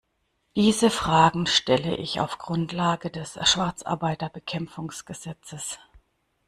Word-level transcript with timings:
Diese 0.55 0.89
Fragen 0.89 1.45
stelle 1.45 1.95
ich 1.95 2.19
auf 2.21 2.39
Grundlage 2.39 3.11
des 3.11 3.33
Schwarzarbeitsbekämpfungsgesetzes. 3.47 5.77